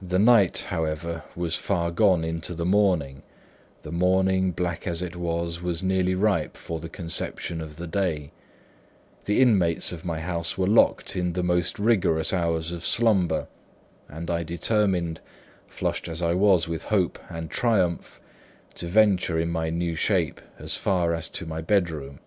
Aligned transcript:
The 0.00 0.20
night 0.20 0.66
however, 0.68 1.24
was 1.34 1.56
far 1.56 1.90
gone 1.90 2.22
into 2.22 2.54
the 2.54 2.64
morning—the 2.64 3.90
morning, 3.90 4.52
black 4.52 4.86
as 4.86 5.02
it 5.02 5.16
was, 5.16 5.60
was 5.60 5.82
nearly 5.82 6.14
ripe 6.14 6.56
for 6.56 6.78
the 6.78 6.88
conception 6.88 7.60
of 7.60 7.74
the 7.74 7.88
day—the 7.88 9.42
inmates 9.42 9.90
of 9.90 10.04
my 10.04 10.20
house 10.20 10.56
were 10.56 10.68
locked 10.68 11.16
in 11.16 11.32
the 11.32 11.42
most 11.42 11.80
rigorous 11.80 12.32
hours 12.32 12.70
of 12.70 12.84
slumber; 12.86 13.48
and 14.08 14.30
I 14.30 14.44
determined, 14.44 15.20
flushed 15.66 16.06
as 16.06 16.22
I 16.22 16.32
was 16.34 16.68
with 16.68 16.84
hope 16.84 17.18
and 17.28 17.50
triumph, 17.50 18.20
to 18.76 18.86
venture 18.86 19.36
in 19.36 19.50
my 19.50 19.68
new 19.68 19.96
shape 19.96 20.40
as 20.60 20.76
far 20.76 21.12
as 21.12 21.28
to 21.30 21.44
my 21.44 21.60
bedroom. 21.60 22.20